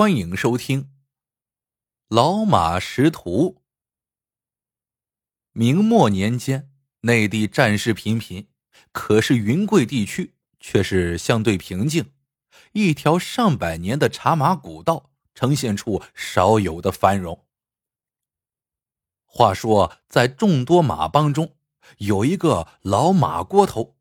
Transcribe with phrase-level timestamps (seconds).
[0.00, 0.82] 欢迎收听
[2.06, 3.56] 《老马识途》。
[5.50, 8.46] 明末年间，内地战事频频，
[8.92, 12.12] 可是云贵地区却是相对平静，
[12.74, 17.44] 一条上百年的茶马古道呈现出少有的繁荣。
[19.24, 21.56] 话说，在众多马帮中，
[21.96, 23.96] 有一个老马锅头，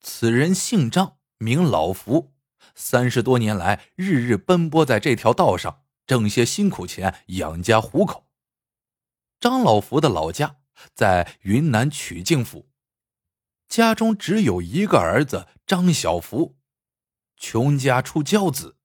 [0.00, 2.33] 此人姓张，名老福。
[2.74, 8.26] 三十多年来，日日奔波在这条道上，挣些辛苦钱养家糊口。
[9.40, 10.56] 张老福的老家
[10.94, 12.70] 在云南曲靖府，
[13.68, 16.56] 家中只有一个儿子张小福，
[17.36, 18.76] 穷家出骄子。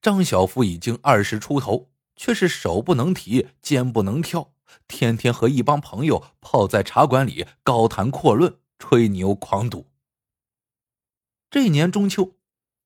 [0.00, 4.54] 张小福已经二十出头，却是手不能提，肩不能挑，
[4.86, 9.90] 天天和一帮朋友泡在茶馆里高谈阔论，吹牛狂赌。
[11.50, 12.36] 这年中秋。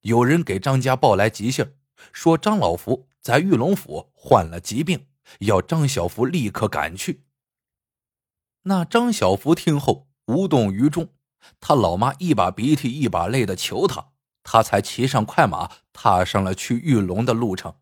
[0.01, 1.73] 有人给张家报来急信
[2.13, 5.07] 说张老福在玉龙府患了疾病，
[5.39, 7.25] 要张小福立刻赶去。
[8.63, 11.09] 那张小福听后无动于衷，
[11.59, 14.11] 他老妈一把鼻涕一把泪的求他，
[14.43, 17.75] 他才骑上快马，踏上了去玉龙的路程。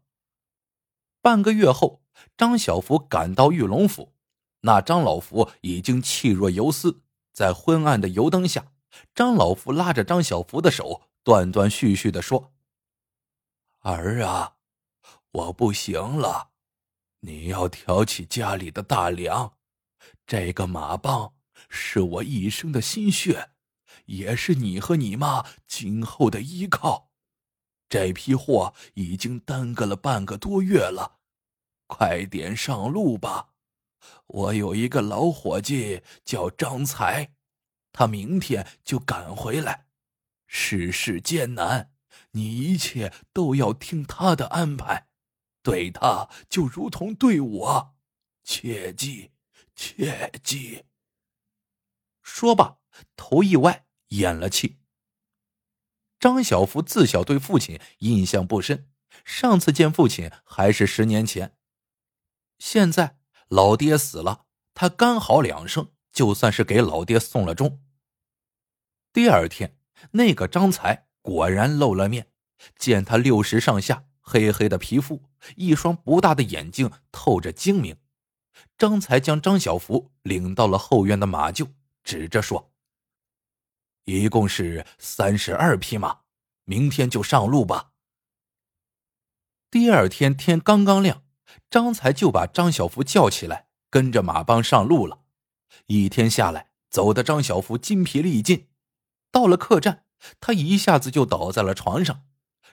[1.21, 2.01] 半个月后，
[2.35, 4.13] 张小福赶到玉龙府，
[4.61, 7.01] 那张老福已经气若游丝，
[7.31, 8.71] 在昏暗的油灯下，
[9.13, 11.03] 张老福拉着张小福的手。
[11.27, 12.53] 断断续续的说
[13.83, 14.55] ：“儿啊，
[15.31, 16.51] 我不行了，
[17.19, 19.57] 你要挑起家里的大梁。
[20.25, 21.33] 这个马帮
[21.67, 23.49] 是我一生的心血，
[24.05, 27.11] 也是你和你妈今后的依靠。
[27.89, 31.19] 这批货已经耽搁了半个多月了，
[31.87, 33.49] 快点上路吧。
[34.27, 37.33] 我有一个老伙计叫张才，
[37.91, 39.86] 他明天就赶回来。”
[40.47, 41.91] 世事艰难，
[42.31, 45.09] 你一切都要听他的安排，
[45.61, 47.95] 对他就如同对我，
[48.43, 49.31] 切记，
[49.75, 50.85] 切记。
[52.23, 52.77] 说罢，
[53.17, 54.79] 头一歪，咽了气。
[56.19, 58.89] 张小福自小对父亲印象不深，
[59.25, 61.57] 上次见父亲还是十年前。
[62.57, 67.83] 现在老爹死了，他刚好两声，就算是给老爹送了终。
[69.11, 69.77] 第二天。
[70.11, 72.27] 那个张才果然露了面，
[72.77, 75.23] 见他六十上下，黑黑的皮肤，
[75.55, 77.97] 一双不大的眼睛透着精明。
[78.77, 81.69] 张才将张小福领到了后院的马厩，
[82.03, 82.71] 指着说
[84.05, 86.21] ：“一共是三十二匹马，
[86.65, 87.91] 明天就上路吧。”
[89.69, 91.23] 第二天天刚刚亮，
[91.69, 95.19] 张才就把张小福叫起来，跟着马帮上路了。
[95.87, 98.67] 一天下来，走的张小福筋疲力尽。
[99.37, 100.03] 到了客栈，
[100.39, 102.25] 他一下子就倒在了床上。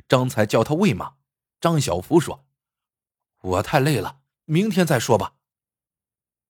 [0.08, 1.16] 张才叫他喂马，
[1.60, 2.46] 张小福说
[3.42, 5.34] ：“我太累了，明天再说吧。”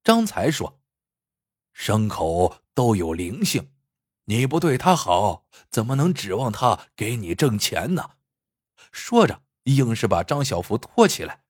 [0.04, 0.78] 张才说
[1.76, 3.72] ：“牲口都有灵性，
[4.26, 8.10] 你不对他好，怎么能指望他给你挣钱呢？”
[8.92, 11.42] 说着，硬是把张小福拖起来。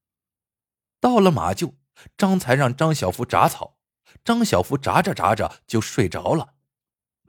[1.00, 1.74] 到了马厩，
[2.16, 3.76] 张才让张小福铡草，
[4.24, 6.53] 张小福铡着铡着就睡着了。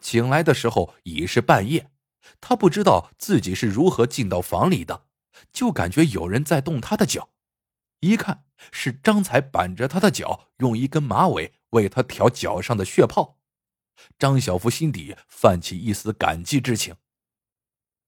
[0.01, 1.89] 醒来的时候已是半夜，
[2.39, 5.07] 他不知道自己是如何进到房里的，
[5.51, 7.29] 就感觉有人在动他的脚，
[7.99, 13.39] 一看是张才板着他的脚，用一根马尾为他挑脚上的血泡。
[14.19, 16.95] 张小福心底泛起一丝感激之情。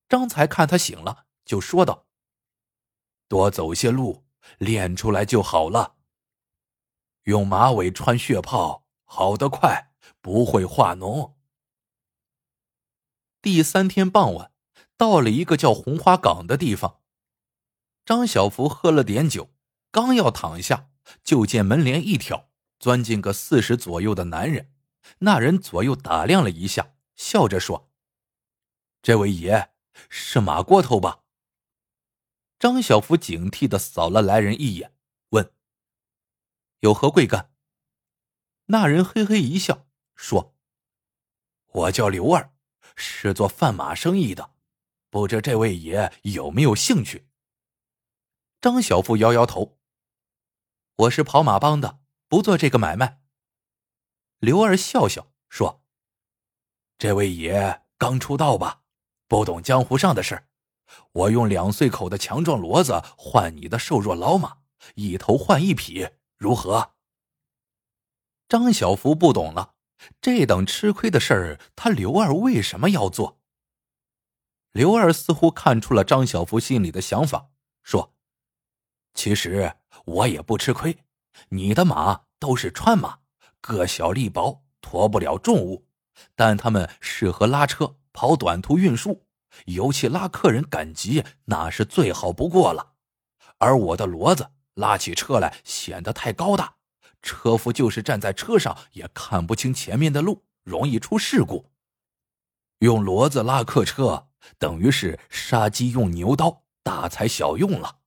[0.09, 2.07] 张才看他醒了，就说道
[3.27, 4.25] ：“多走些路，
[4.57, 5.95] 练出来就好了。
[7.23, 11.35] 用马尾穿血泡，好得快，不会化脓。”
[13.47, 14.51] 第三天傍晚，
[14.97, 16.99] 到了一个叫红花岗的地方。
[18.03, 19.55] 张小福喝了点酒，
[19.89, 20.89] 刚要躺下，
[21.23, 24.73] 就见门帘一挑，钻进个四十左右的男人。
[25.19, 27.89] 那人左右打量了一下，笑着说
[29.01, 29.69] ：“这位爷
[30.09, 31.21] 是马锅头吧？”
[32.59, 34.93] 张小福警惕的扫了来人一眼，
[35.29, 35.53] 问
[36.81, 37.53] ：“有何贵干？”
[38.67, 39.87] 那人嘿嘿一笑，
[40.17, 40.53] 说
[41.71, 42.51] ：“我叫刘二。”
[42.97, 44.51] 是做贩马生意的，
[45.09, 47.29] 不知这位爷有没有兴趣？
[48.59, 49.77] 张小富摇摇头
[50.97, 53.21] ：“我是跑马帮的，不做这个买卖。”
[54.39, 55.83] 刘二笑笑说
[56.97, 58.81] ：“这位爷刚出道吧，
[59.27, 60.47] 不懂江湖上的事
[61.11, 64.57] 我用两岁口的强壮骡子换你的瘦弱老马，
[64.95, 66.95] 一头换一匹，如何？”
[68.49, 69.75] 张小福不懂了。
[70.21, 73.39] 这等吃亏的事儿，他刘二为什么要做？
[74.71, 77.49] 刘二似乎看出了张小福心里的想法，
[77.83, 78.13] 说
[79.15, 79.73] ：“其实
[80.05, 80.99] 我也不吃亏，
[81.49, 83.19] 你的马都是川马，
[83.59, 85.87] 个小力薄，驮不了重物，
[86.35, 89.25] 但它们适合拉车跑短途运输，
[89.65, 92.93] 尤其拉客人赶集，那是最好不过了。
[93.57, 96.75] 而我的骡子拉起车来显得太高大，
[97.27, 101.69] 车夫就是站在车上也看不清前面的路，容易出事故。
[102.79, 107.99] 用骡子拉客车，等于是杀鸡用牛刀，大材小用了。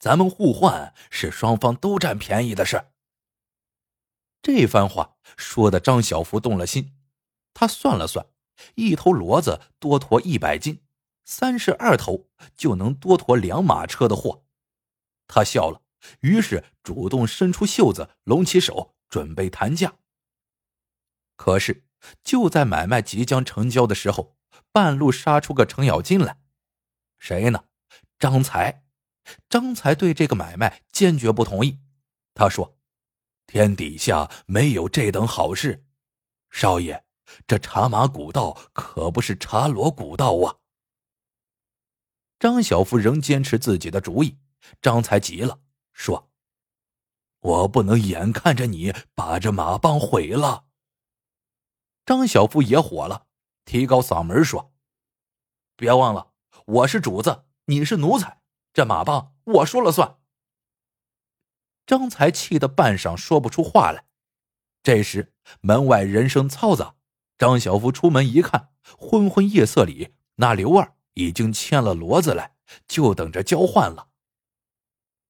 [0.00, 2.88] 咱们互换是双方都占便宜的事。
[4.42, 6.92] 这番话说的张小福动了心，
[7.54, 8.26] 他算了算，
[8.74, 10.82] 一头骡子多驮一百斤，
[11.24, 14.44] 三十二头就能多驮两马车的货。
[15.26, 15.82] 他笑了，
[16.20, 19.94] 于是主动伸出袖子，拢起手，准备谈价。
[21.36, 21.84] 可是。
[22.22, 24.36] 就在买卖即将成交的时候，
[24.70, 26.38] 半路杀出个程咬金来。
[27.18, 27.64] 谁呢？
[28.18, 28.84] 张才。
[29.48, 31.80] 张才对这个买卖坚决不同意。
[32.32, 32.78] 他说
[33.48, 35.84] ：“天底下没有这等好事，
[36.50, 37.02] 少爷，
[37.44, 40.58] 这茶马古道可不是茶罗古道啊。”
[42.38, 44.38] 张小福仍坚持自己的主意。
[44.80, 45.58] 张才急了，
[45.96, 46.28] 说
[47.40, 50.66] ：“我不能眼看着你把这马帮毁了。”
[52.04, 53.26] 张小福也火了，
[53.64, 54.74] 提高嗓门说
[55.74, 56.32] ：“别忘了，
[56.66, 58.42] 我是主子，你是奴才，
[58.74, 60.18] 这马帮我说了算。”
[61.86, 64.04] 张才气得半晌说不出话来。
[64.82, 65.32] 这时
[65.62, 66.96] 门外人声嘈杂，
[67.38, 72.54] 张小福出门一看，昏昏夜色里，那刘二已经牵了骡子来，
[72.86, 74.10] 就等着交换了。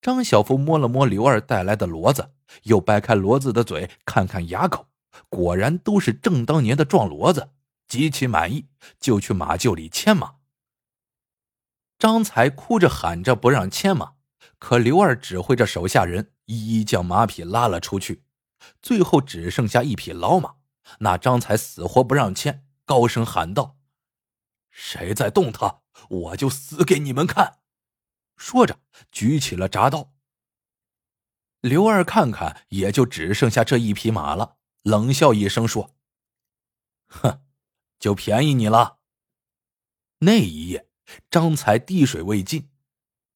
[0.06, 2.30] 张小福摸了摸刘二带来的骡子，
[2.62, 4.86] 又掰开骡子的嘴，看看牙口。
[5.28, 7.50] 果然都是正当年的壮骡子，
[7.88, 8.68] 极其满意，
[9.00, 10.36] 就去马厩里牵马。
[11.98, 14.12] 张才哭着喊着不让牵马，
[14.60, 18.22] 可刘二指挥着手下人一一将马匹拉了出去，
[18.80, 20.54] 最后只剩下一匹老马。
[21.00, 23.74] 那张才死活不让牵，高声喊道
[24.70, 27.56] ：“谁再动他，我就死给你们看！”
[28.36, 28.80] 说着
[29.10, 30.12] 举起了铡刀。
[31.60, 34.58] 刘二看看，也就只剩下这一匹马了。
[34.82, 35.96] 冷笑一声说
[37.08, 37.42] ：“哼，
[37.98, 38.98] 就便宜你了。”
[40.20, 40.88] 那一夜，
[41.28, 42.70] 张才滴水未进。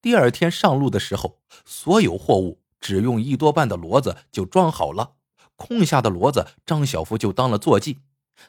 [0.01, 5.17] 第二天上路的时候，所有货物只用一多半的骡子就装好了，
[5.57, 8.01] 空下的骡子张小福就当了坐骑。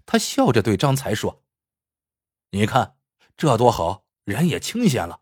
[0.06, 1.44] 他笑着对张才说
[2.52, 2.98] ：“你看，
[3.36, 5.21] 这多好，人也清闲了。”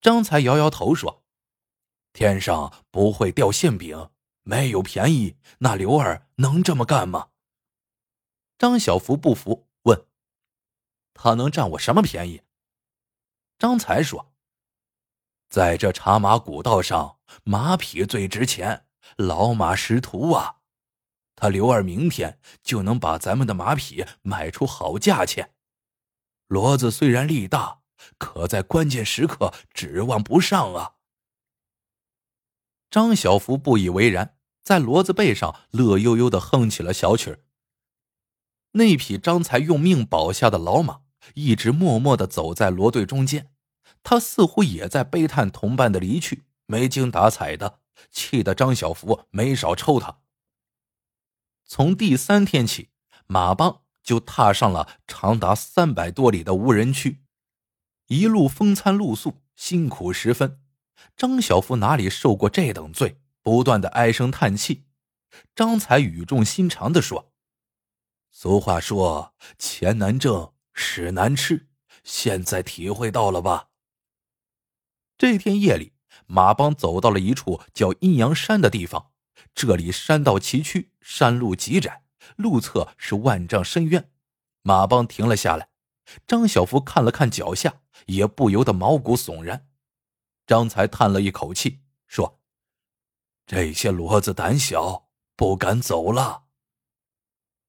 [0.00, 1.24] 张才摇摇头说
[2.12, 4.10] ：“天上不会掉馅饼。”
[4.42, 7.28] 没有便宜，那刘二能这么干吗？
[8.58, 10.06] 张小福不服，问
[11.12, 12.42] ：“他能占我什么便宜？”
[13.58, 14.32] 张才说
[15.50, 18.86] ：“在这茶马古道上，马匹最值钱，
[19.18, 20.56] 老马识途啊。
[21.36, 25.54] 他刘二明天就能把咱们的马匹卖出好价钱。
[26.48, 27.79] 骡子虽然力大，
[28.18, 30.94] 可在关键时刻指望不上啊。”
[32.90, 37.40] 张小福不以为然，在骡子背上乐悠悠的哼起了小曲儿。
[38.72, 41.00] 那匹张才用命保下的老马，
[41.34, 43.52] 一直默默的走在骡队中间，
[44.02, 50.20] 他似乎也在悲叹同伴的离去，没精打采的，气得张小福没少抽他。
[51.64, 52.90] 从第三天起，
[53.26, 57.22] 马帮就踏上了长达三百多里的无人区，
[58.10, 60.60] 一路风餐露宿，辛苦十分。
[61.16, 64.84] 张小福哪里受过这等罪，不断的唉声叹气。
[65.54, 67.32] 张才语重心长的说
[68.32, 71.68] ：“俗话说，钱难挣，屎难吃，
[72.02, 73.68] 现在体会到了吧？”
[75.16, 75.92] 这天夜里，
[76.26, 79.12] 马帮走到了一处叫阴阳山的地方，
[79.54, 82.02] 这里山道崎岖，山路极窄，
[82.34, 84.10] 路侧是万丈深渊。
[84.62, 85.68] 马帮停了下来，
[86.26, 89.68] 张小福看了看脚下，也不由得毛骨悚然。
[90.46, 92.40] 张才叹了一口气，说
[93.46, 96.46] ：“这些骡子胆小，不敢走了。”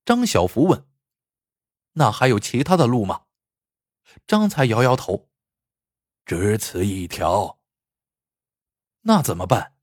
[0.04, 0.88] 张小福问
[1.94, 3.26] ：“那还有其他的路吗？”
[4.26, 5.30] 张才摇摇头
[6.26, 7.60] ：“只此一条。”
[9.02, 9.76] 那怎么办？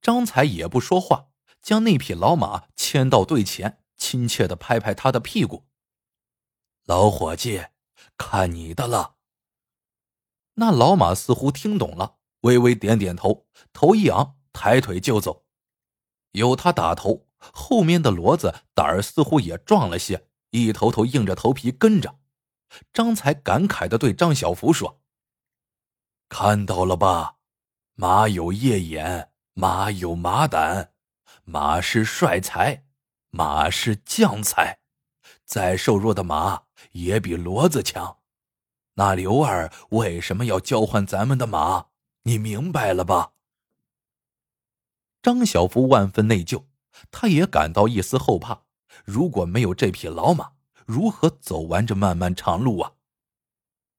[0.00, 5.67] 张才也不说话，将那匹老马牵到队前，亲切的拍拍他的屁股
[6.88, 7.66] ：“老伙计，
[8.16, 9.16] 看你的了。”
[10.56, 15.44] 那老马似乎听懂了，微微点点头，头一昂，抬腿就走。
[16.30, 22.18] 有他打头，后面的骡子胆儿似乎也壮了些，一头头硬着头皮跟着。
[22.94, 25.02] 张才感慨的对张小福说
[26.30, 27.36] ：“看到了吧，
[27.96, 30.94] 马有夜眼，马有马胆，
[31.44, 32.86] 马是帅才，
[33.28, 34.80] 马是将才，
[35.44, 38.18] 再瘦弱的马也比骡子强。
[38.94, 41.86] 那刘二为什么要交换咱们的马？
[42.24, 43.32] 你明白了吧？
[45.22, 46.64] 张小福万分内疚，
[47.10, 48.64] 他也感到一丝后怕。
[49.04, 50.52] 如果没有这匹老马，
[50.84, 52.94] 如何走完这漫漫长路啊？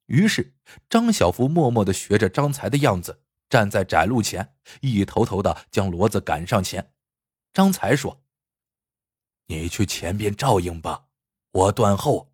[0.08, 0.54] 于是，
[0.90, 6.94] 张小福默默的学着张才的样子，站在窄路前，一头头的将骡子赶上前。
[7.54, 8.22] 张才说
[9.48, 11.06] ：“你去前边照应吧，
[11.52, 12.29] 我断后。”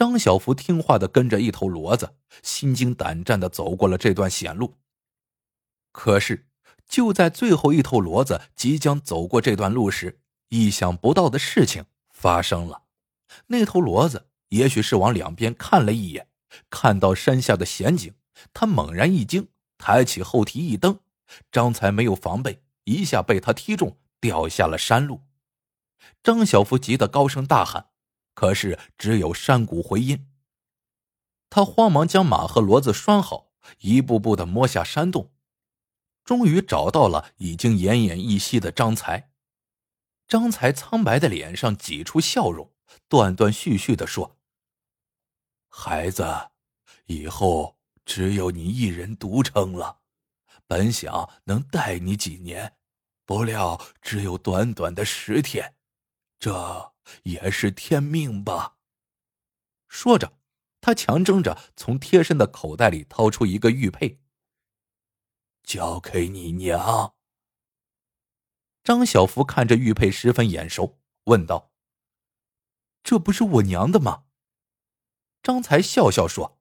[0.00, 4.78] 张小福听话的跟着一头骡子，心惊胆战的走过了这段险路。
[5.92, 6.48] 可是，
[6.88, 12.84] 就在最后一头骡子即将走过这段路时，意想不到的事情发生了。
[13.48, 16.28] 那头骡子也许是往两边看了一眼，
[16.70, 18.14] 看到山下的险景，
[18.54, 20.98] 他猛然一惊，抬起后蹄一蹬，
[21.52, 25.20] 张才没有防备，一下被他踢中，掉下了山路。
[26.22, 27.89] 张小福急得高声大喊。
[28.40, 30.26] 可是只有山谷回音。
[31.50, 35.30] 他慌忙将马和骡子拴好，一步步的摸下山洞，
[36.24, 39.30] 终于找到了已经奄奄一息的张才。
[40.26, 42.72] 张才苍白的脸上挤出笑容，
[43.10, 44.38] 断断续续的说
[45.68, 46.24] ：“孩子，
[47.04, 49.98] 以后只有你一人独撑了。
[50.66, 52.74] 本想能带你几年，
[53.26, 55.74] 不料只有短短的十天，
[56.40, 56.88] 这……”
[57.24, 58.76] 也是天命吧。
[59.88, 60.38] 说着，
[60.80, 64.20] 他强撑着从贴身的口袋里掏出一个玉佩，
[65.64, 67.16] 交给你娘。
[68.84, 71.72] 张小福看着玉佩十分眼熟，问道
[73.02, 74.26] ：“这不是我娘的吗？”
[75.42, 76.60] 张才笑笑说：“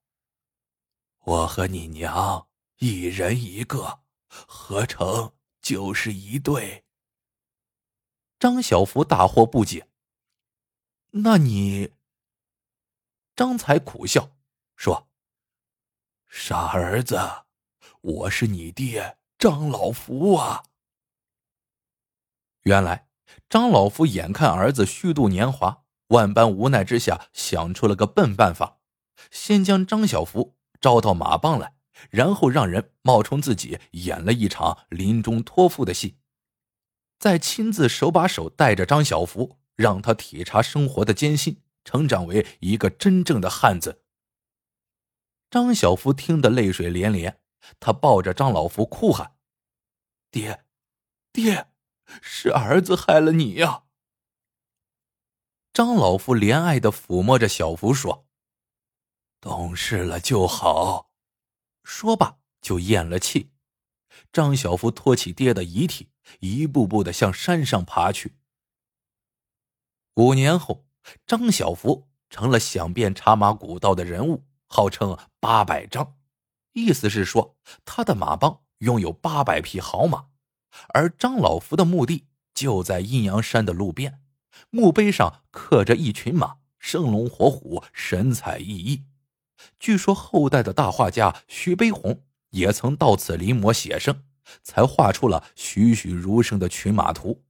[1.25, 2.47] 我和你娘
[2.79, 6.85] 一人一个，合成就是一对。”
[8.39, 9.87] 张小福大惑不解。
[11.11, 11.91] 那你，
[13.35, 14.31] 张才苦笑
[14.77, 15.09] 说
[16.29, 17.19] ：“傻儿子，
[17.99, 20.63] 我是你爹张老福啊。”
[22.63, 23.09] 原来
[23.49, 28.79] 张老福眼看儿子虚度年华，万般无奈之下，想出了个笨办法，
[29.29, 31.73] 先将张小福招到马帮来，
[32.09, 36.18] 然后让人冒充自己演了一场临终托付的戏，
[37.19, 39.59] 再亲自手把手带着张小福。
[39.79, 44.03] 让他体察生活的艰辛，成长为一个真正的汉子。
[45.49, 47.39] 张小福听得泪水连连，
[47.79, 49.37] 他抱着张老福哭喊
[50.29, 50.65] ：“爹，
[51.31, 51.69] 爹，
[52.21, 53.83] 是儿子害了你呀！”
[55.71, 58.27] 张老福怜爱的抚摸着小福说
[59.39, 61.13] ：“懂事了就好。”
[61.85, 63.51] 说罢就咽了气。
[64.33, 66.09] 张小福托起爹的遗体，
[66.39, 68.35] 一步步的向山上爬去。
[70.15, 70.85] 五年后，
[71.25, 76.15] 张小福成了响遍茶马古道的人物，号称八百张，
[76.73, 80.27] 意思是说他的马帮拥有八百匹好马，
[80.89, 84.21] 而张老福的墓地就在阴阳山的路边，
[84.69, 89.03] 墓碑上刻着一群马，生龙活虎，神采奕奕。
[89.79, 94.23] 据说后代的大画家徐悲鸿也曾到此临摹写生，
[94.63, 97.45] 才画出了栩栩如生的群马图。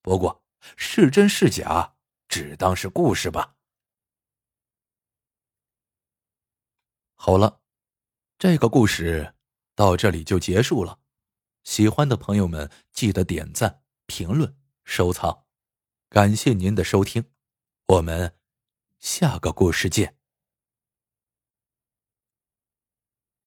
[0.00, 0.44] 不过，
[0.76, 1.94] 是真是假，
[2.28, 3.56] 只当是故事吧。
[7.14, 7.60] 好了，
[8.38, 9.34] 这个故事
[9.74, 10.98] 到这里就结束了。
[11.62, 15.44] 喜欢的朋友们记得点赞、评论、收藏，
[16.08, 17.30] 感谢您的收听，
[17.86, 18.36] 我们
[18.98, 20.21] 下个故事见。